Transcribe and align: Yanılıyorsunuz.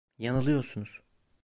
Yanılıyorsunuz. 0.17 1.01